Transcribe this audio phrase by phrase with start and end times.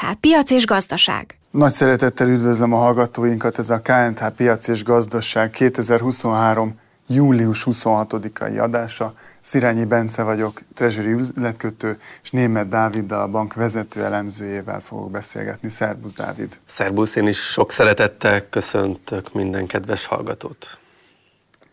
[0.00, 1.38] KNTH Piac és Gazdaság.
[1.50, 6.78] Nagy szeretettel üdvözlöm a hallgatóinkat, ez a KNTH Piac és Gazdaság 2023.
[7.06, 9.14] július 26-ai adása.
[9.40, 15.68] Szirányi Bence vagyok, Treasury üzletkötő, és Német Dáviddal, a bank vezető elemzőjével fogok beszélgetni.
[15.68, 16.58] Szerbusz Dávid!
[16.66, 20.78] Szerbusz, én is sok szeretettel köszöntök minden kedves hallgatót.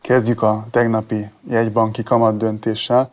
[0.02, 3.12] Kezdjük a tegnapi jegybanki kamat döntéssel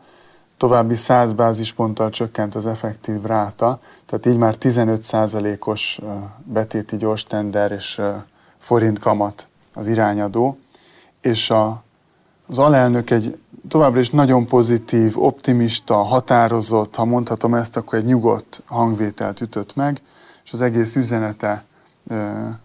[0.57, 5.99] további 100 bázisponttal csökkent az effektív ráta, tehát így már 15%-os
[6.43, 8.01] betéti gyors tender és
[8.57, 10.57] forint kamat az irányadó,
[11.21, 11.83] és a,
[12.47, 13.37] az alelnök egy
[13.67, 20.01] továbbra is nagyon pozitív, optimista, határozott, ha mondhatom ezt, akkor egy nyugodt hangvételt ütött meg,
[20.45, 21.63] és az egész üzenete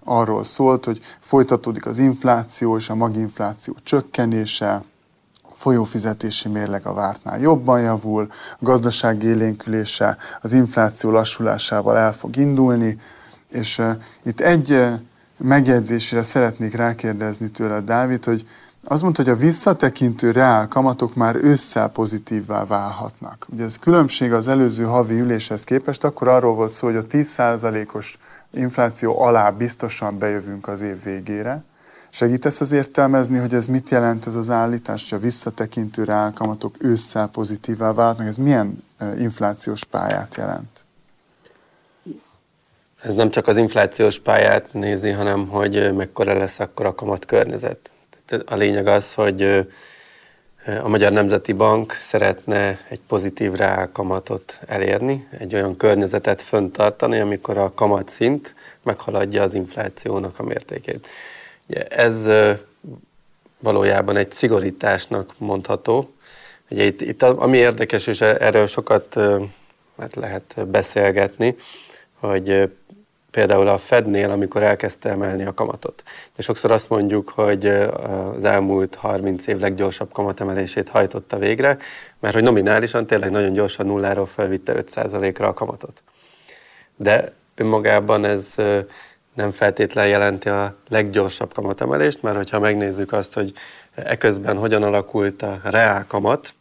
[0.04, 4.84] arról szólt, hogy folytatódik az infláció és a maginfláció csökkenése,
[5.60, 12.98] folyófizetési mérleg a vártnál jobban javul, a gazdaság élénkülése az infláció lassulásával el fog indulni,
[13.50, 13.90] és uh,
[14.24, 14.92] itt egy uh,
[15.38, 18.46] megjegyzésre szeretnék rákérdezni tőle, Dávid, hogy
[18.84, 23.46] azt mondta, hogy a visszatekintő reál kamatok már ősszel pozitívvá válhatnak.
[23.52, 28.18] Ugye ez különbség az előző havi üléshez képest, akkor arról volt szó, hogy a 10%-os
[28.52, 31.64] infláció alá biztosan bejövünk az év végére,
[32.10, 37.26] Segítesz az értelmezni, hogy ez mit jelent ez az állítás, hogy a visszatekintő reálkamatok ősszel
[37.26, 38.26] pozitívá váltnak?
[38.26, 38.84] Ez milyen
[39.18, 40.84] inflációs pályát jelent?
[43.02, 47.90] Ez nem csak az inflációs pályát nézi, hanem hogy mekkora lesz akkor a kamat környezet.
[48.46, 49.68] A lényeg az, hogy
[50.82, 57.74] a Magyar Nemzeti Bank szeretne egy pozitív reálkamatot elérni, egy olyan környezetet föntartani, amikor a
[57.74, 61.06] kamatszint meghaladja az inflációnak a mértékét.
[61.88, 62.28] Ez
[63.58, 66.12] valójában egy szigorításnak mondható.
[66.70, 69.14] Ugye itt, itt ami érdekes, és erről sokat
[69.98, 71.56] hát lehet beszélgetni,
[72.18, 72.70] hogy
[73.30, 76.02] például a Fednél, amikor elkezdte emelni a kamatot.
[76.36, 81.78] De sokszor azt mondjuk, hogy az elmúlt 30 év leggyorsabb kamatemelését hajtotta végre,
[82.18, 86.02] mert hogy nominálisan tényleg nagyon gyorsan nulláról felvitte 5%-ra a kamatot.
[86.96, 88.54] De önmagában ez
[89.34, 93.52] nem feltétlen jelenti a leggyorsabb kamatemelést, mert hogyha megnézzük azt, hogy
[93.94, 96.54] eközben hogyan alakult a reál kamat,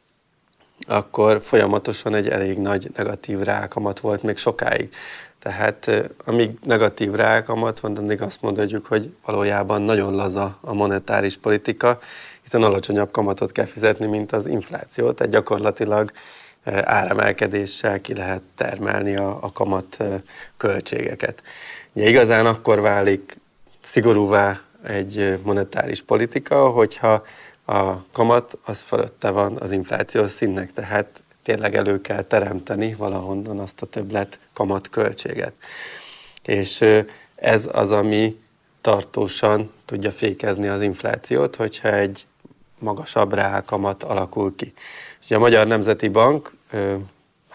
[0.88, 4.94] akkor folyamatosan egy elég nagy negatív reálkamat volt még sokáig.
[5.40, 5.92] Tehát
[6.26, 12.00] amíg negatív reálkamat van, addig azt mondhatjuk, hogy valójában nagyon laza a monetáris politika,
[12.42, 15.12] hiszen alacsonyabb kamatot kell fizetni, mint az infláció.
[15.12, 16.12] Tehát gyakorlatilag
[16.84, 19.98] áremelkedéssel ki lehet termelni a, a kamat
[20.58, 21.42] költségeket.
[22.00, 23.38] Ugye igazán akkor válik
[23.82, 27.26] szigorúvá egy monetáris politika, hogyha
[27.66, 33.82] a kamat az fölötte van az inflációs színnek, tehát tényleg elő kell teremteni valahonnan azt
[33.82, 35.54] a többlet kamat költséget.
[36.44, 36.86] És
[37.36, 38.40] ez az, ami
[38.82, 42.26] tartósan tudja fékezni az inflációt, hogyha egy
[42.78, 44.74] magasabb reálkamat alakul ki.
[45.22, 46.52] És a Magyar Nemzeti Bank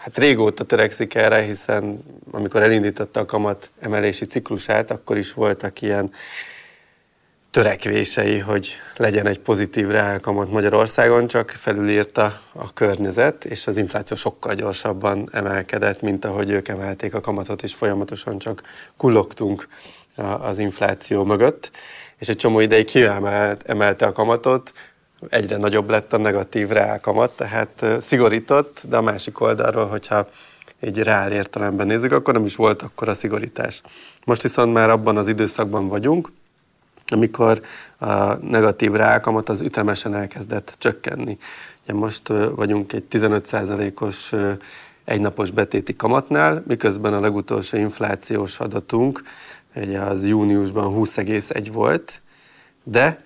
[0.05, 6.11] hát régóta törekszik erre, hiszen amikor elindította a kamat emelési ciklusát, akkor is voltak ilyen
[7.51, 14.53] törekvései, hogy legyen egy pozitív reálkamat Magyarországon, csak felülírta a környezet, és az infláció sokkal
[14.53, 18.63] gyorsabban emelkedett, mint ahogy ők emelték a kamatot, és folyamatosan csak
[18.97, 19.67] kullogtunk
[20.39, 21.71] az infláció mögött,
[22.17, 24.73] és egy csomó ideig kiemelte a kamatot,
[25.29, 30.29] egyre nagyobb lett a negatív reálkamat, tehát szigorított, de a másik oldalról, hogyha
[30.79, 33.81] egy reál értelemben nézzük, akkor nem is volt akkor a szigorítás.
[34.25, 36.31] Most viszont már abban az időszakban vagyunk,
[37.07, 37.61] amikor
[37.97, 41.37] a negatív reálkamat az ütemesen elkezdett csökkenni.
[41.83, 44.33] Ugye most vagyunk egy 15%-os
[45.05, 49.23] egynapos betéti kamatnál, miközben a legutolsó inflációs adatunk
[49.75, 52.21] ugye az júniusban 20,1 volt,
[52.83, 53.23] de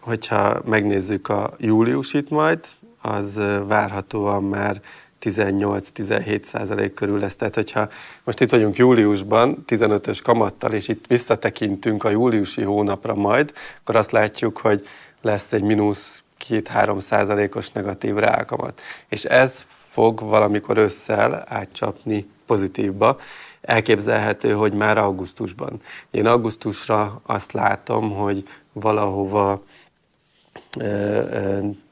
[0.00, 2.58] Hogyha megnézzük a júliusit majd,
[3.00, 4.80] az várhatóan már
[5.20, 7.36] 18-17 százalék körül lesz.
[7.36, 7.88] Tehát, hogyha
[8.24, 14.10] most itt vagyunk júliusban, 15-ös kamattal, és itt visszatekintünk a júliusi hónapra majd, akkor azt
[14.10, 14.86] látjuk, hogy
[15.22, 18.80] lesz egy mínusz 2-3 százalékos negatív reálkamat.
[19.08, 23.18] És ez fog valamikor ősszel átcsapni pozitívba.
[23.60, 25.80] Elképzelhető, hogy már augusztusban.
[26.10, 29.62] Én augusztusra azt látom, hogy valahova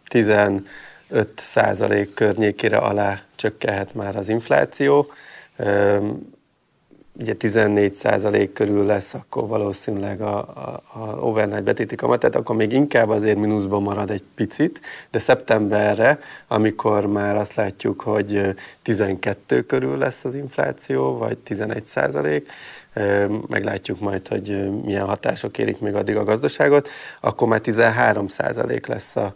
[0.08, 0.62] 15
[1.36, 5.12] százalék környékére alá csökkenhet már az infláció.
[7.20, 12.72] Ugye 14 százalék körül lesz, akkor valószínűleg a, a, a overnight betéti kamat, akkor még
[12.72, 14.80] inkább azért mínuszban marad egy picit,
[15.10, 16.18] de szeptemberre,
[16.48, 22.50] amikor már azt látjuk, hogy 12 körül lesz az infláció, vagy 11 százalék,
[23.46, 26.88] meglátjuk majd, hogy milyen hatások érik még addig a gazdaságot,
[27.20, 29.34] akkor már 13 százalék lesz a,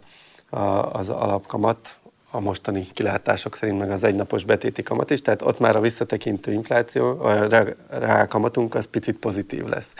[0.49, 1.97] a, az alapkamat,
[2.31, 6.51] a mostani kilátások szerint meg az egynapos betéti kamat is, tehát ott már a visszatekintő
[6.51, 7.47] infláció, a
[7.89, 9.93] rákamatunk az picit pozitív lesz.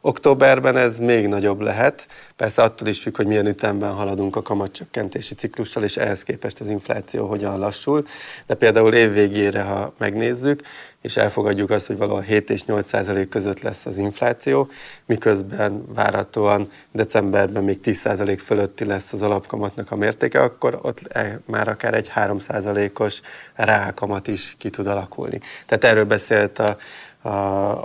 [0.00, 2.06] Októberben ez még nagyobb lehet,
[2.36, 6.68] persze attól is függ, hogy milyen ütemben haladunk a kamatcsökkentési ciklussal, és ehhez képest az
[6.68, 8.06] infláció hogyan lassul,
[8.46, 10.62] de például évvégére, ha megnézzük,
[11.02, 14.68] és elfogadjuk azt, hogy valahol 7 és 8 százalék között lesz az infláció,
[15.06, 21.40] miközben várhatóan decemberben még 10 százalék fölötti lesz az alapkamatnak a mértéke, akkor ott e,
[21.44, 23.20] már akár egy 3 százalékos
[23.54, 25.40] rákamat is ki tud alakulni.
[25.66, 26.76] Tehát erről beszélt a,
[27.28, 27.28] a,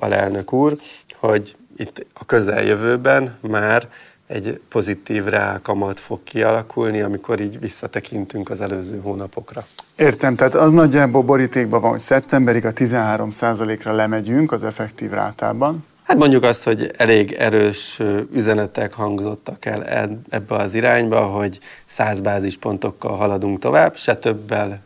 [0.01, 0.75] a lelnök úr,
[1.15, 3.89] hogy itt a közeljövőben már
[4.27, 9.63] egy pozitív rákamat fog kialakulni, amikor így visszatekintünk az előző hónapokra.
[9.95, 15.85] Értem, tehát az nagyjából borítékban van, hogy szeptemberig a 13%-ra lemegyünk az effektív rátában.
[16.03, 18.01] Hát mondjuk azt, hogy elég erős
[18.33, 19.83] üzenetek hangzottak el
[20.29, 24.83] ebbe az irányba, hogy 100 bázispontokkal haladunk tovább, se többel,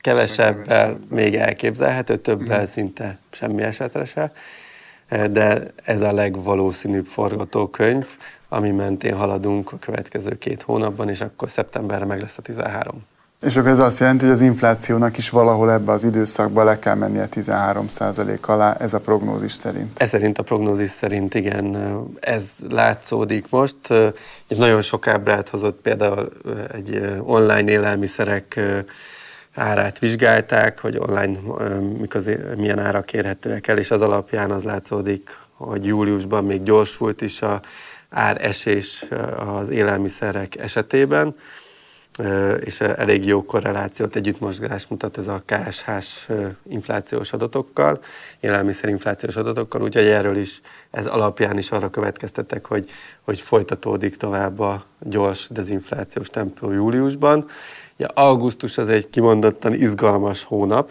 [0.00, 2.64] kevesebbel még elképzelhető, többel mm.
[2.64, 4.32] szinte semmi esetre se
[5.10, 8.06] de ez a legvalószínűbb forgatókönyv,
[8.48, 13.04] ami mentén haladunk a következő két hónapban, és akkor szeptemberre meg lesz a 13.
[13.40, 16.94] És akkor ez azt jelenti, hogy az inflációnak is valahol ebbe az időszakban le kell
[16.94, 20.00] mennie 13% alá, ez a prognózis szerint.
[20.00, 21.76] Ez szerint a prognózis szerint, igen,
[22.20, 23.76] ez látszódik most.
[24.48, 26.32] Egy nagyon sok ábrát hozott például
[26.72, 28.60] egy online élelmiszerek
[29.54, 31.38] árát vizsgálták, hogy online
[32.56, 37.60] milyen árak érhetőek el, és az alapján az látszódik, hogy júliusban még gyorsult is a
[38.08, 39.04] áresés
[39.38, 41.34] az élelmiszerek esetében,
[42.60, 46.28] és elég jó korrelációt, együttmozgást mutat ez a KSH-s
[46.68, 48.00] inflációs adatokkal,
[48.40, 50.60] élelmiszerinflációs adatokkal, úgyhogy erről is,
[50.90, 57.46] ez alapján is arra következtetek, hogy, hogy folytatódik tovább a gyors dezinflációs tempó júliusban,
[58.00, 60.90] Ja, augusztus az egy kimondottan izgalmas hónap,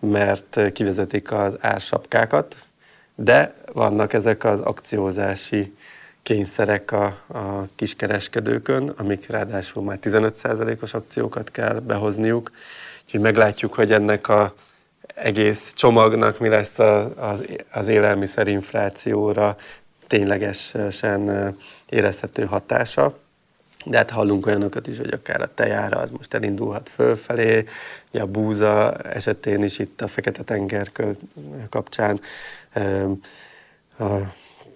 [0.00, 2.56] mert kivezetik az ársapkákat,
[3.14, 5.76] de vannak ezek az akciózási
[6.22, 12.50] kényszerek a, a kiskereskedőkön, amik ráadásul már 15%-os akciókat kell behozniuk.
[13.04, 14.54] Úgyhogy meglátjuk, hogy ennek a
[15.14, 19.56] egész csomagnak mi lesz a, az, az élelmiszerinflációra
[20.06, 21.56] ténylegesen
[21.88, 23.18] érezhető hatása.
[23.84, 27.64] De hát hallunk olyanokat is, hogy akár a tejára az most elindulhat fölfelé,
[28.10, 30.90] ugye a búza esetén is itt a Fekete-tenger
[31.68, 32.20] kapcsán
[33.98, 34.04] a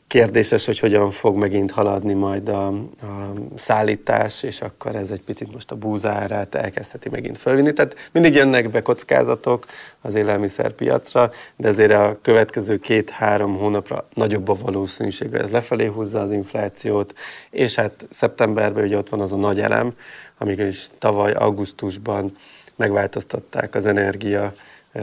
[0.07, 5.53] kérdéses, hogy hogyan fog megint haladni majd a, a szállítás, és akkor ez egy picit
[5.53, 7.73] most a búzárát elkezdheti megint fölvinni.
[7.73, 9.65] Tehát mindig jönnek be kockázatok
[10.01, 16.21] az élelmiszerpiacra, de ezért a következő két-három hónapra nagyobb a valószínűség, hogy ez lefelé húzza
[16.21, 17.15] az inflációt,
[17.51, 19.95] és hát szeptemberben ugye ott van az a nagy elem,
[20.39, 22.37] amikor is tavaly augusztusban
[22.77, 24.53] megváltoztatták az energia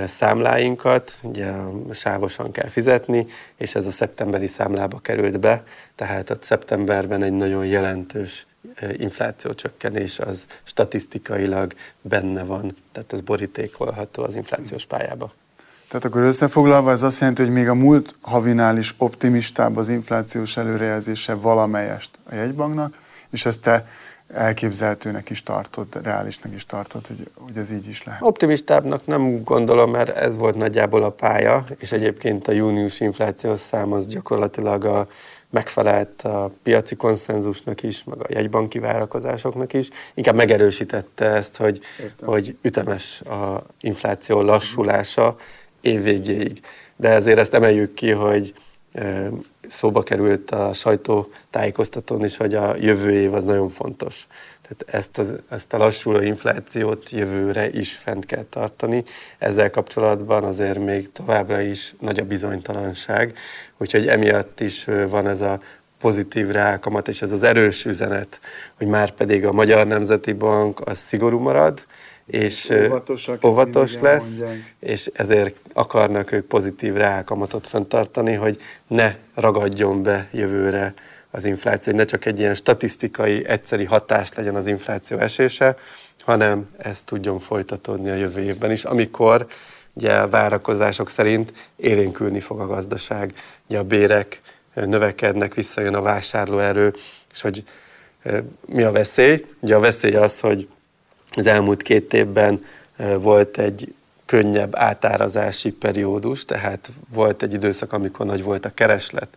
[0.07, 1.51] számláinkat, ugye
[1.91, 3.27] sávosan kell fizetni,
[3.57, 5.63] és ez a szeptemberi számlába került be,
[5.95, 8.45] tehát a szeptemberben egy nagyon jelentős
[8.97, 15.31] inflációcsökkenés az statisztikailag benne van, tehát ez borítékolható az inflációs pályába.
[15.87, 20.57] Tehát akkor összefoglalva ez azt jelenti, hogy még a múlt havinál is optimistább az inflációs
[20.57, 22.97] előrejelzése valamelyest a jegybanknak,
[23.31, 23.87] és ezt te
[24.33, 28.21] elképzelhetőnek is tartott, reálisnak is tartott, hogy, hogy ez így is lehet.
[28.21, 33.91] Optimistábbnak nem gondolom, mert ez volt nagyjából a pálya, és egyébként a június inflációs szám
[33.91, 35.07] az gyakorlatilag a,
[35.49, 39.89] megfelelt a piaci konszenzusnak is, meg a jegybanki várakozásoknak is.
[40.13, 41.79] Inkább megerősítette ezt, hogy,
[42.21, 45.35] hogy ütemes a infláció lassulása
[45.81, 46.61] évvégéig.
[46.95, 48.53] De ezért ezt emeljük ki, hogy
[49.69, 54.27] szóba került a sajtótájékoztatón is, hogy a jövő év az nagyon fontos.
[54.61, 59.03] Tehát ezt, az, ezt a lassuló inflációt jövőre is fent kell tartani.
[59.37, 63.37] Ezzel kapcsolatban azért még továbbra is nagy a bizonytalanság,
[63.77, 65.59] úgyhogy emiatt is van ez a
[65.99, 68.39] pozitív rákamat, és ez az erős üzenet,
[68.77, 71.85] hogy már pedig a Magyar Nemzeti Bank az szigorú marad,
[72.31, 74.73] és Óvatosak, óvatos lesz, elmondják.
[74.79, 80.93] és ezért akarnak ők pozitív reálkamatot fenntartani, hogy ne ragadjon be jövőre
[81.31, 85.75] az infláció, hogy ne csak egy ilyen statisztikai, egyszeri hatás legyen az infláció esése,
[86.23, 89.47] hanem ez tudjon folytatódni a jövő évben is, amikor
[89.93, 93.33] ugye a várakozások szerint élénkülni fog a gazdaság,
[93.67, 94.41] ugye a bérek
[94.73, 96.93] növekednek, visszajön a vásárlóerő,
[97.31, 97.63] és hogy
[98.65, 99.45] mi a veszély?
[99.59, 100.67] Ugye a veszély az, hogy
[101.35, 102.65] az elmúlt két évben
[103.17, 103.93] volt egy
[104.25, 109.27] könnyebb átárazási periódus, tehát volt egy időszak, amikor nagy volt a kereslet,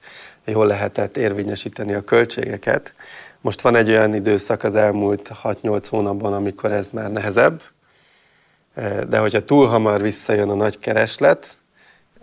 [0.44, 2.94] jól lehetett érvényesíteni a költségeket.
[3.40, 7.62] Most van egy olyan időszak az elmúlt 6-8 hónapban, amikor ez már nehezebb,
[9.08, 11.56] de hogyha túl hamar visszajön a nagy kereslet,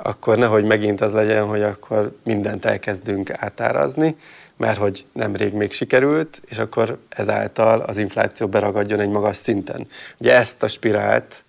[0.03, 4.15] akkor nehogy megint az legyen, hogy akkor mindent elkezdünk átárazni,
[4.57, 9.87] mert hogy nemrég még sikerült, és akkor ezáltal az infláció beragadjon egy magas szinten.
[10.17, 11.43] Ugye ezt a spirált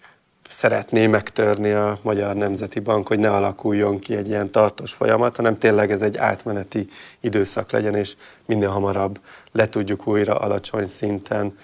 [0.50, 5.58] szeretné megtörni a Magyar Nemzeti Bank, hogy ne alakuljon ki egy ilyen tartós folyamat, hanem
[5.58, 6.90] tényleg ez egy átmeneti
[7.20, 9.20] időszak legyen, és minél hamarabb
[9.52, 11.58] le tudjuk újra alacsony szinten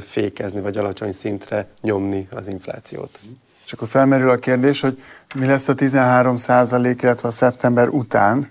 [0.00, 3.18] fékezni, vagy alacsony szintre nyomni az inflációt.
[3.68, 5.02] És akkor felmerül a kérdés, hogy
[5.34, 8.50] mi lesz a 13 százalék, illetve a szeptember után,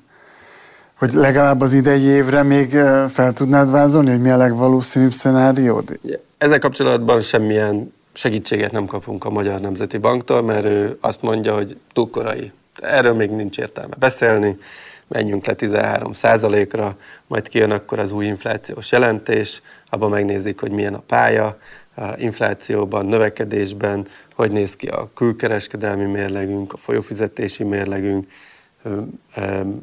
[0.97, 2.69] hogy legalább az idei évre még
[3.09, 5.99] fel tudnád vázolni, hogy mi a legvalószínűbb szenáriód?
[6.37, 11.77] Ezzel kapcsolatban semmilyen segítséget nem kapunk a Magyar Nemzeti Banktól, mert ő azt mondja, hogy
[11.93, 12.51] túl korai.
[12.81, 14.57] Erről még nincs értelme beszélni,
[15.07, 16.11] menjünk le 13
[16.71, 16.97] ra
[17.27, 21.57] majd kijön akkor az új inflációs jelentés, abban megnézik, hogy milyen a pálya,
[22.17, 28.27] inflációban, növekedésben, hogy néz ki a külkereskedelmi mérlegünk, a folyófizetési mérlegünk,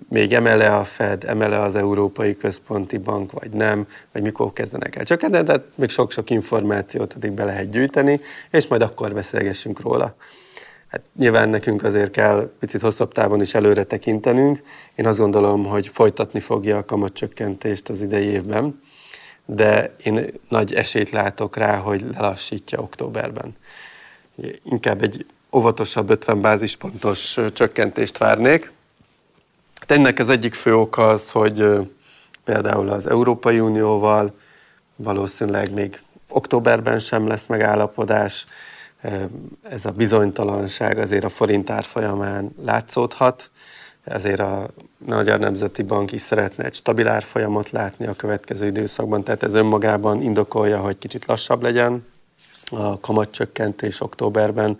[0.09, 5.05] még emele a Fed, emele az Európai Központi Bank, vagy nem, vagy mikor kezdenek el
[5.05, 10.17] csökkenteni, tehát még sok-sok információt addig be lehet gyűjteni, és majd akkor beszélgessünk róla.
[10.89, 14.63] Hát nyilván nekünk azért kell picit hosszabb távon is előre tekintenünk.
[14.95, 18.81] Én azt gondolom, hogy folytatni fogja a kamatcsökkentést az idei évben,
[19.47, 23.57] de én nagy esélyt látok rá, hogy lelassítja októberben.
[24.63, 28.73] Inkább egy óvatosabb 50 bázispontos csökkentést várnék,
[29.87, 31.67] Hát ennek az egyik fő oka az, hogy
[32.45, 34.35] például az Európai Unióval
[34.97, 38.47] valószínűleg még októberben sem lesz megállapodás,
[39.63, 43.51] ez a bizonytalanság azért a forint árfolyamán látszódhat,
[44.05, 44.69] ezért a
[44.99, 50.23] Magyar Nemzeti Bank is szeretne egy stabil árfolyamot látni a következő időszakban, tehát ez önmagában
[50.23, 52.07] indokolja, hogy kicsit lassabb legyen
[52.71, 54.79] a kamatcsökkentés októberben.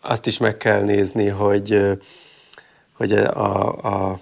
[0.00, 1.98] Azt is meg kell nézni, hogy
[2.98, 3.66] hogy a,
[4.10, 4.20] a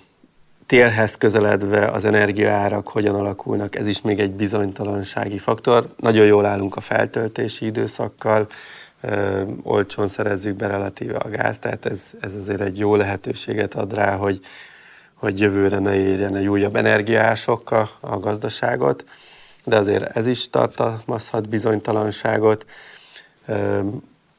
[0.67, 5.95] télhez közeledve az energiaárak hogyan alakulnak, ez is még egy bizonytalansági faktor.
[5.97, 8.47] Nagyon jól állunk a feltöltési időszakkal,
[9.01, 13.95] ö, olcsón szerezzük be relatíve a gáz, tehát ez, ez azért egy jó lehetőséget ad
[13.95, 14.41] rá, hogy,
[15.15, 19.05] hogy jövőre ne érjen egy újabb energiások a, a gazdaságot,
[19.65, 22.67] de azért ez is tartalmazhat bizonytalanságot.
[23.47, 23.81] Ö,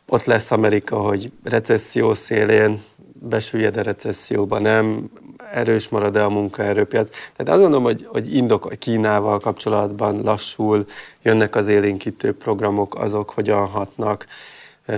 [0.08, 2.84] ott lesz Amerika, hogy recesszió szélén
[3.14, 5.10] besüllyed a recesszióba, nem
[5.52, 7.10] erős marad-e a munkaerőpiac.
[7.10, 10.86] Tehát azt gondolom, hogy, hogy indok a Kínával kapcsolatban lassul,
[11.22, 14.26] jönnek az élénkítő programok, azok hogyan hatnak.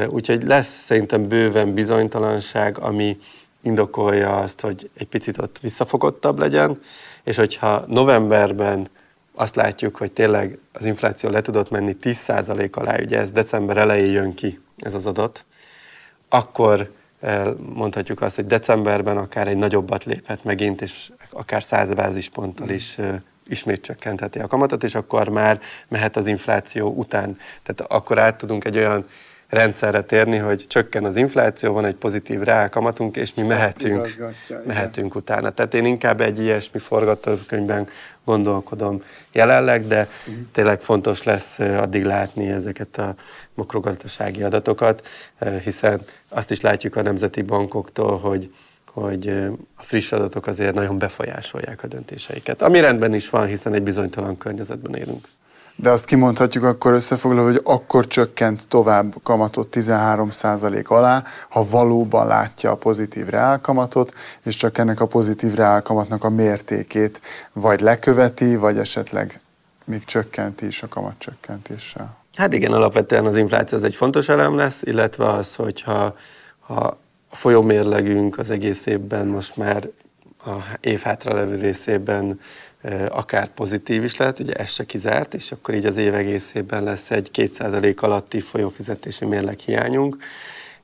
[0.08, 3.18] Úgyhogy lesz szerintem bőven bizonytalanság, ami
[3.62, 6.82] indokolja azt, hogy egy picit ott visszafogottabb legyen,
[7.24, 8.88] és hogyha novemberben
[9.34, 14.12] azt látjuk, hogy tényleg az infláció le tudott menni 10% alá, ugye ez december elején
[14.12, 15.46] jön ki ez az adat,
[16.29, 16.89] akkor
[17.73, 22.97] mondhatjuk azt, hogy decemberben akár egy nagyobbat léphet megint, és akár 100 bázisponttal is
[23.47, 27.38] ismét csökkentheti a kamatot, és akkor már mehet az infláció után.
[27.63, 29.05] Tehát akkor át tudunk egy olyan
[29.50, 34.18] rendszerre térni, hogy csökken az infláció, van egy pozitív reálkamatunk, és mi mehetünk,
[34.65, 35.50] mehetünk utána.
[35.50, 37.88] Tehát én inkább egy ilyesmi forgatókönyvben
[38.25, 40.44] gondolkodom jelenleg, de uh-huh.
[40.51, 43.15] tényleg fontos lesz addig látni ezeket a
[43.53, 45.08] makrogazdasági adatokat,
[45.63, 48.53] hiszen azt is látjuk a nemzeti bankoktól, hogy
[48.94, 49.27] hogy
[49.75, 52.62] a friss adatok azért nagyon befolyásolják a döntéseiket.
[52.62, 55.27] Ami rendben is van, hiszen egy bizonytalan környezetben élünk.
[55.81, 62.71] De azt kimondhatjuk akkor összefoglalva, hogy akkor csökkent tovább kamatot 13% alá, ha valóban látja
[62.71, 67.21] a pozitív reálkamatot, és csak ennek a pozitív reálkamatnak a mértékét
[67.53, 69.39] vagy leköveti, vagy esetleg
[69.86, 72.17] még csökkenti is a kamatcsökkentéssel.
[72.36, 76.15] Hát igen, alapvetően az infláció az egy fontos elem lesz, illetve az, hogyha
[76.59, 76.98] ha
[77.29, 79.89] a folyómérlegünk az egész évben most már
[80.45, 82.39] a év hátra levő részében
[83.09, 87.12] akár pozitív is lehet, ugye ez se kizárt, és akkor így az év egészében lesz
[87.12, 90.17] egy 2% alatti folyófizetési mérleg hiányunk,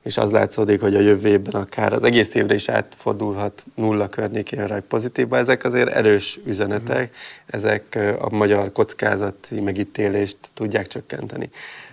[0.02, 4.74] és az látszódik, hogy a jövő évben akár az egész évre is átfordulhat nulla környékére
[4.74, 5.36] egy pozitívba.
[5.36, 7.14] Ezek azért erős üzenetek,
[7.46, 11.50] ezek a magyar kockázati megítélést tudják csökkenteni.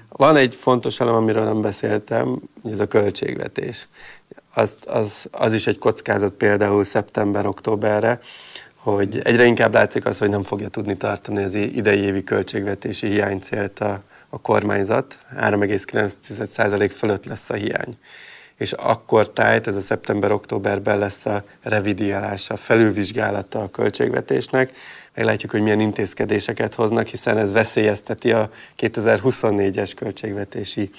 [0.09, 2.39] Van egy fontos elem, amiről nem beszéltem,
[2.71, 3.87] ez a költségvetés.
[4.53, 8.19] Az, az, az is egy kockázat például szeptember-októberre,
[8.83, 13.79] hogy egyre inkább látszik az, hogy nem fogja tudni tartani az idei évi költségvetési hiánycélt
[13.79, 15.17] a, a kormányzat.
[15.39, 17.97] 3,9% fölött lesz a hiány.
[18.57, 24.71] És akkor tájt, ez a szeptember-októberben lesz a revidiálása, felülvizsgálata a költségvetésnek,
[25.15, 30.89] meglátjuk, hogy milyen intézkedéseket hoznak, hiszen ez veszélyezteti a 2024-es költségvetési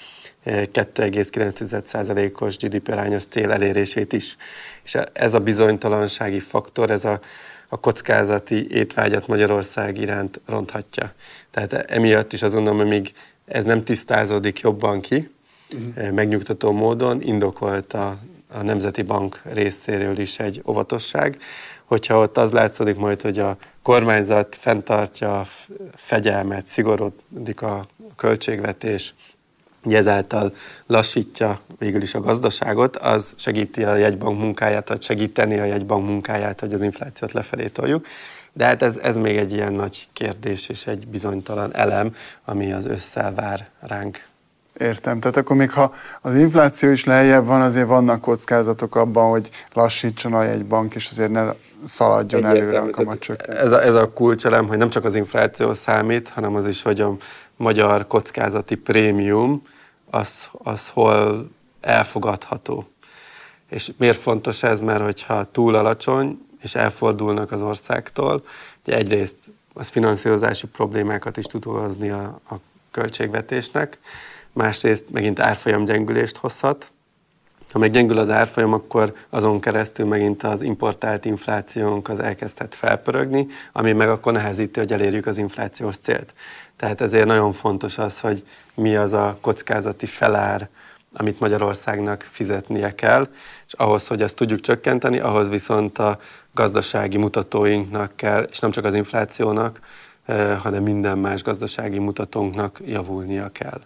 [0.45, 4.35] 2,9%-os GDP arányos cél elérését is.
[4.83, 7.19] És ez a bizonytalansági faktor, ez a,
[7.67, 11.13] a kockázati étvágyat Magyarország iránt ronthatja.
[11.51, 13.13] Tehát emiatt is azt gondolom, hogy még
[13.45, 15.29] ez nem tisztázódik jobban ki,
[15.73, 16.11] uh-huh.
[16.11, 18.17] megnyugtató módon indokolt a,
[18.47, 21.37] a Nemzeti Bank részéről is egy óvatosság,
[21.85, 25.45] hogyha ott az látszódik majd, hogy a kormányzat fenntartja a
[25.95, 29.13] fegyelmet, szigorodik a költségvetés,
[29.93, 36.07] ezáltal lassítja végül is a gazdaságot, az segíti a jegybank munkáját, vagy segíteni a jegybank
[36.07, 38.05] munkáját, hogy az inflációt lefelé toljuk.
[38.53, 42.15] De hát ez, ez még egy ilyen nagy kérdés és egy bizonytalan elem,
[42.45, 44.23] ami az összel vár ránk.
[44.77, 45.19] Értem.
[45.19, 50.33] Tehát akkor még ha az infláció is lejjebb van, azért vannak kockázatok abban, hogy lassítson
[50.33, 51.53] a jegybank, és azért ne
[51.85, 53.63] szaladjon előre a kamatcsökkentés.
[53.63, 57.01] Ez a, ez a kulcselem, hogy nem csak az infláció számít, hanem az is, hogy
[57.01, 57.17] a
[57.55, 59.61] magyar kockázati prémium
[60.15, 61.47] az, az hol
[61.81, 62.87] elfogadható.
[63.69, 64.81] És miért fontos ez?
[64.81, 68.45] Mert hogyha túl alacsony, és elfordulnak az országtól,
[68.85, 69.37] ugye egyrészt
[69.73, 72.55] az finanszírozási problémákat is tud hozni a, a
[72.91, 73.99] költségvetésnek,
[74.51, 76.91] másrészt megint árfolyam gyengülést hozhat,
[77.75, 83.91] ha meg az árfolyam, akkor azon keresztül megint az importált inflációnk az elkezdhet felpörögni, ami
[83.91, 86.33] meg akkor nehezíti, hogy elérjük az inflációs célt.
[86.75, 88.43] Tehát ezért nagyon fontos az, hogy
[88.75, 90.69] mi az a kockázati felár,
[91.13, 93.27] amit Magyarországnak fizetnie kell,
[93.67, 96.19] és ahhoz, hogy ezt tudjuk csökkenteni, ahhoz viszont a
[96.53, 99.79] gazdasági mutatóinknak kell, és nem csak az inflációnak,
[100.25, 103.81] eh, hanem minden más gazdasági mutatónknak javulnia kell.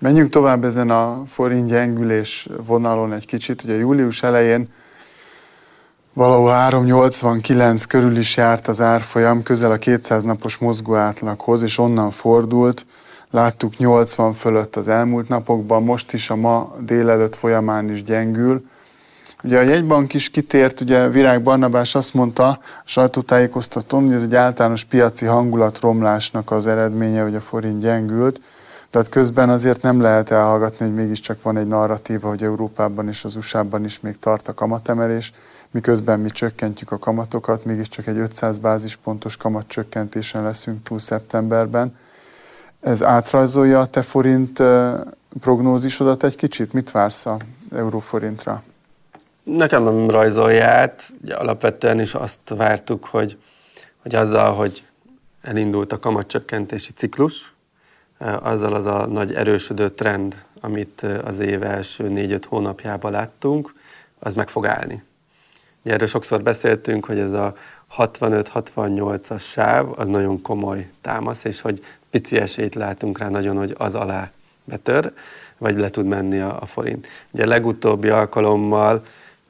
[0.00, 3.62] Menjünk tovább ezen a forint gyengülés vonalon egy kicsit.
[3.62, 4.68] Ugye július elején
[6.12, 12.10] valahol 389 körül is járt az árfolyam, közel a 200 napos mozgó átlaghoz, és onnan
[12.10, 12.86] fordult.
[13.30, 18.64] Láttuk 80 fölött az elmúlt napokban, most is a ma délelőtt folyamán is gyengül.
[19.42, 24.34] Ugye a jegybank is kitért, ugye Virág Barnabás azt mondta a sajtótájékoztatón, hogy ez egy
[24.34, 28.40] általános piaci hangulatromlásnak az eredménye, hogy a forint gyengült.
[28.90, 33.36] Tehát közben azért nem lehet elhallgatni, hogy mégiscsak van egy narratíva, hogy Európában és az
[33.36, 35.32] USA-ban is még tart a kamatemelés,
[35.70, 41.96] miközben mi csökkentjük a kamatokat, mégiscsak egy 500 bázispontos kamatcsökkentésen leszünk túl szeptemberben.
[42.80, 44.62] Ez átrajzolja a te forint
[45.40, 46.72] prognózisodat egy kicsit?
[46.72, 47.36] Mit vársz a
[47.72, 48.62] euróforintra?
[49.42, 51.12] Nekem nem rajzolja át.
[51.22, 53.38] Ugye alapvetően is azt vártuk, hogy,
[54.02, 54.82] hogy azzal, hogy
[55.42, 57.54] elindult a kamatcsökkentési ciklus,
[58.18, 63.74] azzal az a nagy erősödő trend, amit az év első négy-öt hónapjában láttunk,
[64.18, 65.02] az meg fog állni.
[65.84, 67.54] Ugye erről sokszor beszéltünk, hogy ez a
[67.96, 73.94] 65-68-as sáv, az nagyon komoly támasz, és hogy pici esélyt látunk rá nagyon, hogy az
[73.94, 74.30] alá
[74.64, 75.12] betör,
[75.58, 77.06] vagy le tud menni a, a forint.
[77.32, 79.02] Ugye legutóbbi alkalommal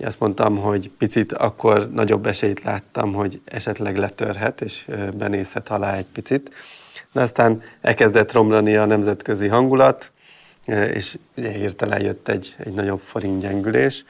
[0.05, 6.07] azt mondtam, hogy picit akkor nagyobb esélyt láttam, hogy esetleg letörhet, és benézhet alá egy
[6.13, 6.51] picit
[7.19, 10.13] de aztán elkezdett romlani a nemzetközi hangulat,
[10.67, 14.05] e, és ugye hirtelen jött egy, egy nagyobb forint gyengülés,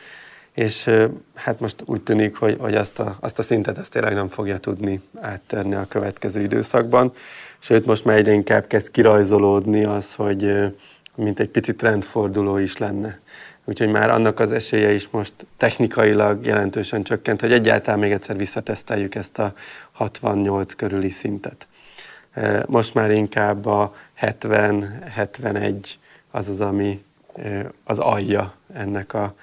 [0.55, 4.15] és e, hát most úgy tűnik, hogy, hogy azt, a, azt a szintet ezt tényleg
[4.15, 7.13] nem fogja tudni áttörni a következő időszakban,
[7.59, 10.73] sőt most már egyre inkább kezd kirajzolódni az, hogy e,
[11.15, 13.19] mint egy pici trendforduló is lenne.
[13.65, 19.15] Úgyhogy már annak az esélye is most technikailag jelentősen csökkent, hogy egyáltalán még egyszer visszateszteljük
[19.15, 19.55] ezt a
[19.93, 21.67] 68 körüli szintet.
[22.67, 25.75] Most már inkább a 70-71
[26.31, 27.05] az az, ami
[27.85, 29.35] az alja ennek a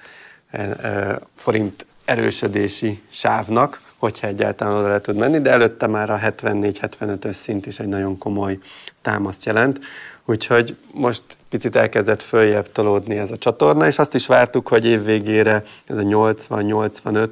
[1.34, 7.66] forint erősödési sávnak, hogyha egyáltalán oda le tud menni, de előtte már a 74-75-ös szint
[7.66, 8.58] is egy nagyon komoly
[9.02, 9.78] támaszt jelent.
[10.24, 15.62] Úgyhogy most picit elkezdett följebb tolódni ez a csatorna, és azt is vártuk, hogy évvégére
[15.86, 17.28] ez a 80-85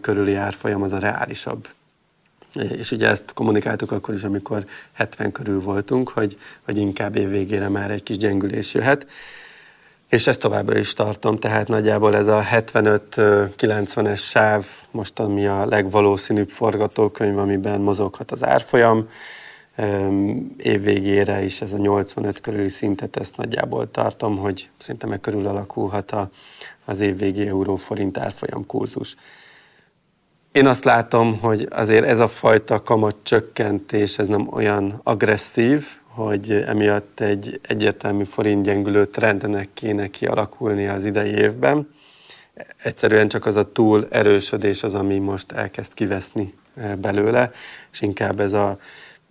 [0.00, 1.68] körüli árfolyam az a reálisabb
[2.54, 7.68] és ugye ezt kommunikáltuk akkor is, amikor 70 körül voltunk, hogy, hogy inkább év végére
[7.68, 9.06] már egy kis gyengülés jöhet.
[10.08, 16.50] És ezt továbbra is tartom, tehát nagyjából ez a 75-90-es sáv most ami a legvalószínűbb
[16.50, 19.08] forgatókönyv, amiben mozoghat az árfolyam.
[20.56, 25.46] év végére is ez a 85 körüli szintet, ezt nagyjából tartom, hogy szerintem meg körül
[25.46, 26.30] alakulhat a,
[26.84, 29.16] az év végi euró-forint árfolyam kurzus.
[30.52, 36.52] Én azt látom, hogy azért ez a fajta kamat csökkentés, ez nem olyan agresszív, hogy
[36.52, 41.94] emiatt egy egyértelmű forint gyengülő trendnek kéne kialakulni az idei évben.
[42.82, 47.52] Egyszerűen csak az a túl erősödés az, ami most elkezd kiveszni eh, belőle,
[47.92, 48.78] és inkább ez a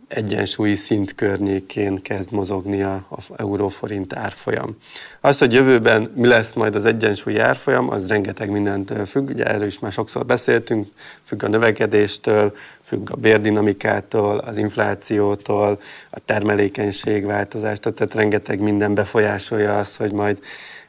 [0.08, 4.78] egyensúlyi szint környékén kezd mozogni a, euróforint árfolyam.
[5.22, 9.68] Az, hogy jövőben mi lesz majd az egyensúlyi árfolyam, az rengeteg mindentől függ, ugye erről
[9.68, 10.88] is már sokszor beszéltünk,
[11.24, 19.78] függ a növekedéstől, függ a bérdinamikától, az inflációtól, a termelékenység változástól, tehát rengeteg minden befolyásolja
[19.78, 20.40] azt, hogy majd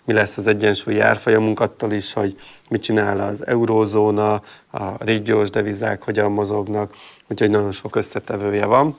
[0.05, 2.37] mi lesz az egyensúlyi árfolyamunk, attól is, hogy
[2.69, 6.95] mit csinál az eurózóna, a régiós devizák hogyan mozognak,
[7.29, 8.97] úgyhogy nagyon sok összetevője van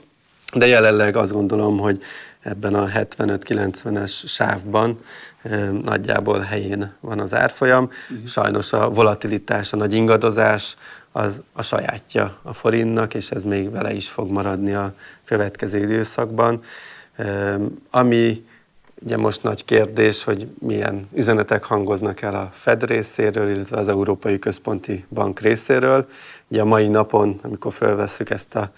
[0.53, 2.01] de jelenleg azt gondolom, hogy
[2.39, 4.99] ebben a 75-90-es sávban
[5.83, 7.91] nagyjából helyén van az árfolyam.
[8.09, 8.25] Mhm.
[8.25, 10.77] Sajnos a volatilitás, a nagy ingadozás
[11.11, 14.93] az a sajátja a forintnak, és ez még vele is fog maradni a
[15.25, 16.63] következő időszakban.
[17.89, 18.45] Ami
[19.03, 24.39] ugye most nagy kérdés, hogy milyen üzenetek hangoznak el a Fed részéről, illetve az Európai
[24.39, 26.09] Központi Bank részéről.
[26.47, 28.71] Ugye a mai napon, amikor felvesszük ezt a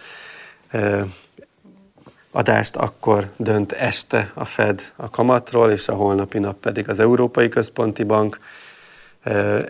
[2.31, 7.49] adást, akkor dönt este a Fed a kamatról, és a holnapi nap pedig az Európai
[7.49, 8.39] Központi Bank.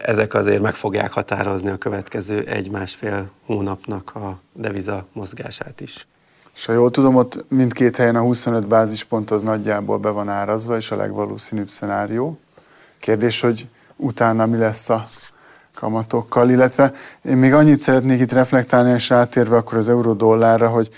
[0.02, 6.08] Ezek azért meg fogják határozni a következő egy-másfél hónapnak a deviza mozgását is.
[6.56, 10.78] És ha jól tudom, ott mindkét helyen a 25 bázispont az nagyjából be van árazva,
[10.78, 12.40] és a legvalószínűbb szenárió.
[13.00, 15.08] Kérdés, hogy utána mi lesz a
[15.74, 16.94] kamatokkal, illetve
[17.24, 20.90] én még annyit szeretnék itt reflektálni, és rátérve akkor az euró-dollárra, hogy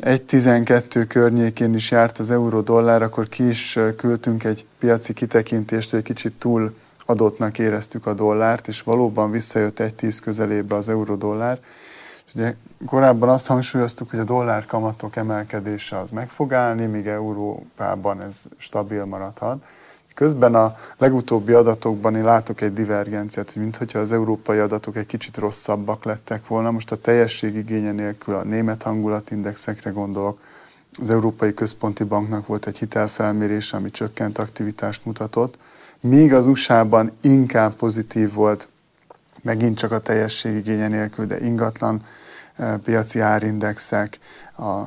[0.00, 6.04] 1.12 környékén is járt az euró-dollár, akkor ki is küldtünk egy piaci kitekintést, hogy egy
[6.04, 6.74] kicsit túl
[7.06, 11.58] adottnak éreztük a dollárt, és valóban visszajött 1.10 közelébe az euró-dollár.
[12.34, 12.54] Ugye
[12.86, 18.42] korábban azt hangsúlyoztuk, hogy a dollár kamatok emelkedése az meg fog állni, míg Európában ez
[18.56, 19.64] stabil maradhat.
[20.18, 25.36] Közben a legutóbbi adatokban én látok egy divergenciát, hogy mintha az európai adatok egy kicsit
[25.36, 26.70] rosszabbak lettek volna.
[26.70, 30.40] Most a teljesség igénye nélkül a német hangulatindexekre gondolok.
[31.00, 35.58] Az Európai Központi Banknak volt egy hitelfelmérés, ami csökkent aktivitást mutatott.
[36.00, 38.68] Míg az USA-ban inkább pozitív volt,
[39.42, 42.04] megint csak a teljesség igénye nélkül, de ingatlan
[42.56, 44.18] eh, piaci árindexek,
[44.56, 44.82] a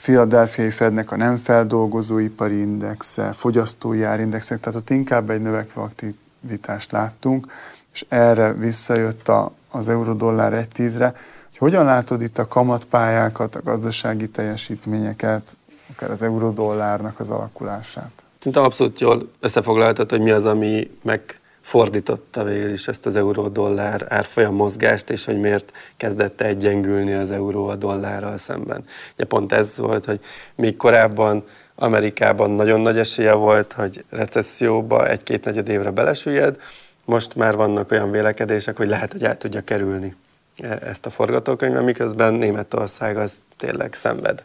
[0.00, 7.52] Philadelphia Fednek a nem feldolgozóipari indexe, fogyasztói árindexek, tehát ott inkább egy növekvő aktivitást láttunk,
[7.92, 11.14] és erre visszajött a, az euró-dollár egy tízre.
[11.48, 15.56] Hogy hogyan látod itt a kamatpályákat, a gazdasági teljesítményeket,
[15.90, 18.24] akár az euró-dollárnak az alakulását?
[18.38, 24.06] Szerintem abszolút jól összefoglaltad, hogy mi az, ami meg fordította végül is ezt az euró-dollár
[24.08, 28.84] árfolyam mozgást, és hogy miért kezdett egyengülni az euró a dollárral szemben.
[29.14, 30.20] Ugye pont ez volt, hogy
[30.54, 36.60] még korábban Amerikában nagyon nagy esélye volt, hogy recesszióba egy-két negyed évre belesüllyed,
[37.04, 40.14] most már vannak olyan vélekedések, hogy lehet, hogy el tudja kerülni
[40.56, 44.44] e- ezt a forgatókönyvet, miközben Németország az tényleg szenved,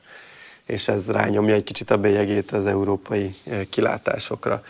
[0.65, 4.63] és ez rányomja egy kicsit a bélyegét az európai e, kilátásokra.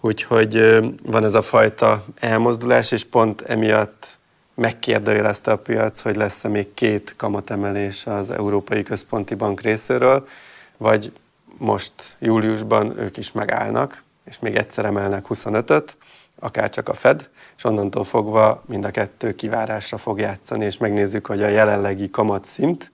[0.00, 4.16] Úgyhogy van ez a fajta elmozdulás, és pont emiatt
[4.54, 10.28] megkérdőjelezte a piac, hogy lesz-e még két kamatemelés az Európai Központi Bank részéről,
[10.76, 11.12] vagy
[11.56, 15.96] most júliusban ők is megállnak, és még egyszer emelnek 25-öt,
[16.38, 21.26] akár csak a Fed, és onnantól fogva mind a kettő kivárásra fog játszani, és megnézzük,
[21.26, 22.92] hogy a jelenlegi kamatszint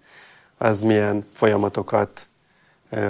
[0.59, 2.27] az milyen folyamatokat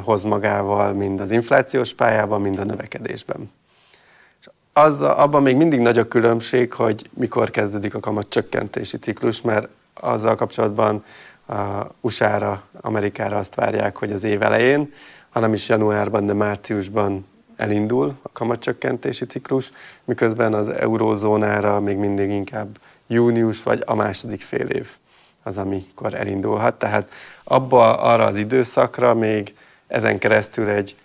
[0.02, 3.50] hoz magával, mind az inflációs pályában, mind a növekedésben
[4.76, 9.68] az, abban még mindig nagy a különbség, hogy mikor kezdődik a kamat csökkentési ciklus, mert
[9.94, 11.04] azzal kapcsolatban
[11.46, 14.92] a USA-ra, Amerikára azt várják, hogy az év elején,
[15.30, 19.72] hanem is januárban, de márciusban elindul a kamatcsökkentési ciklus,
[20.04, 24.88] miközben az eurózónára még mindig inkább június vagy a második fél év
[25.42, 26.78] az, amikor elindulhat.
[26.78, 27.10] Tehát
[27.44, 29.54] abba arra az időszakra még
[29.86, 30.96] ezen keresztül egy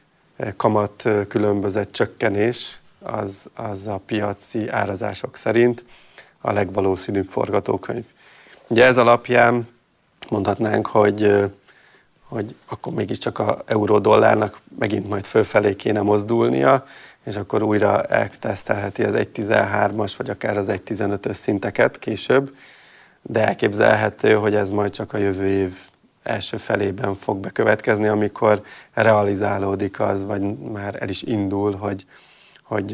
[0.58, 5.84] kamat különbözet csökkenés az, az a piaci árazások szerint
[6.42, 8.06] a legvalószínűbb forgatókönyv.
[8.68, 9.68] Ugye ez alapján
[10.30, 11.50] mondhatnánk, hogy,
[12.28, 16.86] hogy akkor mégiscsak a euró-dollárnak megint majd fölfelé kéne mozdulnia,
[17.24, 22.56] és akkor újra eltesztelheti az 1.13-as, vagy akár az 1.15-ös szinteket később,
[23.22, 25.74] de elképzelhető, hogy ez majd csak a jövő év
[26.24, 32.06] első felében fog bekövetkezni, amikor realizálódik az, vagy már el is indul, hogy,
[32.70, 32.94] hogy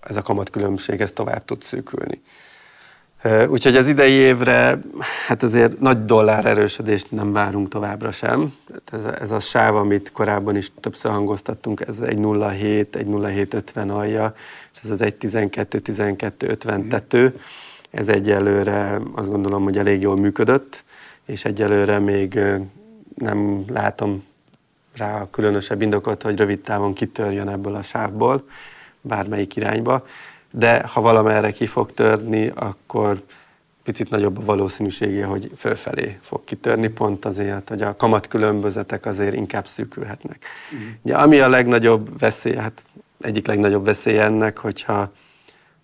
[0.00, 2.22] ez a kamatkülönbség ez tovább tud szűkülni.
[3.48, 4.80] Úgyhogy az idei évre
[5.26, 8.54] hát azért nagy dollár erősödést nem várunk továbbra sem.
[8.92, 14.34] Ez, ez a sáv, amit korábban is többször hangoztattunk, ez egy 0,7, egy 0,750 alja,
[14.72, 17.40] és ez az egy 12-12-50 tető.
[17.90, 20.84] Ez egyelőre azt gondolom, hogy elég jól működött,
[21.26, 22.38] és egyelőre még
[23.14, 24.24] nem látom
[24.96, 28.42] rá a különösebb indokot, hogy rövid távon kitörjön ebből a sávból,
[29.00, 30.04] bármelyik irányba
[30.56, 33.22] de ha valamerre ki fog törni, akkor
[33.82, 39.66] picit nagyobb a valószínűsége, hogy fölfelé fog kitörni, pont azért, hogy a kamatkülönbözetek azért inkább
[39.66, 40.44] szűkülhetnek.
[40.74, 40.88] Mm.
[41.02, 42.84] Ugye, ami a legnagyobb veszély, hát
[43.20, 45.12] egyik legnagyobb veszély ennek, hogyha,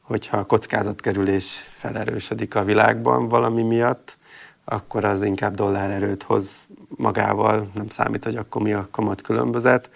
[0.01, 4.17] hogyha a kockázatkerülés felerősödik a világban valami miatt,
[4.65, 9.91] akkor az inkább dollárerőt hoz magával, nem számít, hogy akkor mi a kamatkülönbözet,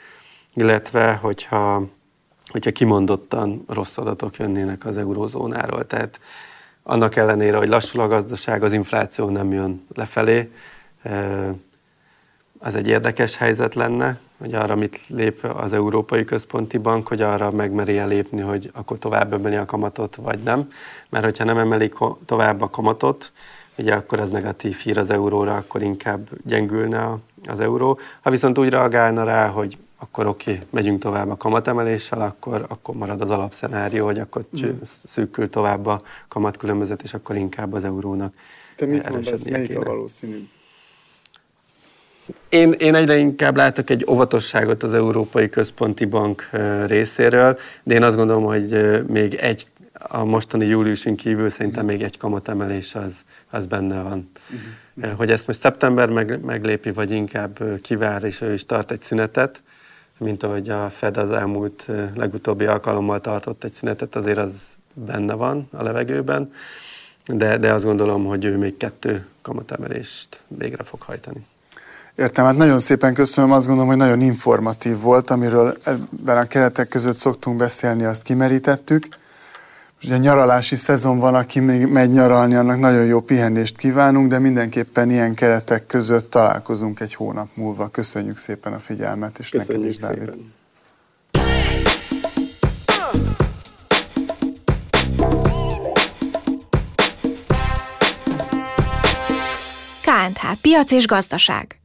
[0.54, 1.82] illetve hogyha
[2.50, 5.86] hogyha kimondottan rossz adatok jönnének az eurózónáról.
[5.86, 6.20] Tehát
[6.82, 10.50] annak ellenére, hogy lassul a gazdaság, az infláció nem jön lefelé,
[12.58, 17.50] az egy érdekes helyzet lenne, hogy arra mit lép az Európai Központi Bank, hogy arra
[17.50, 20.70] megmeri lépni, hogy akkor tovább emeli a kamatot, vagy nem.
[21.08, 23.32] Mert hogyha nem emelik tovább a kamatot,
[23.78, 27.98] ugye akkor az negatív hír az euróra, akkor inkább gyengülne az euró.
[28.20, 32.94] Ha viszont úgy reagálna rá, hogy akkor oké, okay, megyünk tovább a kamatemeléssel, akkor, akkor
[32.94, 34.70] marad az alapszenárió, hogy akkor mm.
[35.04, 38.34] szűkül tovább a kamatkülönbözet, és akkor inkább az eurónak
[38.76, 39.80] Te mit mondasz, melyik kéne.
[39.80, 40.48] a valószínű?
[42.48, 46.50] Én, én egyre inkább látok egy óvatosságot az Európai Központi Bank
[46.86, 49.66] részéről, de én azt gondolom, hogy még egy,
[49.98, 53.14] a mostani júliusin kívül szerintem még egy kamatemelés az,
[53.50, 54.30] az benne van.
[54.94, 55.16] Uh-huh.
[55.16, 59.62] Hogy ezt most szeptember meg, meglépi, vagy inkább kivár, és ő is tart egy szünetet,
[60.18, 65.68] mint ahogy a Fed az elmúlt legutóbbi alkalommal tartott egy szünetet, azért az benne van
[65.72, 66.52] a levegőben,
[67.26, 71.46] de, de azt gondolom, hogy ő még kettő kamatemelést végre fog hajtani.
[72.14, 76.88] Értem, hát nagyon szépen köszönöm, azt gondolom, hogy nagyon informatív volt, amiről ebben a keretek
[76.88, 79.08] között szoktunk beszélni, azt kimerítettük.
[80.04, 84.38] Ugye a nyaralási szezon van, aki még megy nyaralni, annak nagyon jó pihenést kívánunk, de
[84.38, 87.88] mindenképpen ilyen keretek között találkozunk egy hónap múlva.
[87.88, 90.18] Köszönjük szépen a figyelmet, és Köszönjük neked is, Dávid.
[90.18, 90.54] Szépen.
[100.02, 101.74] KNH Piac és Gazdaság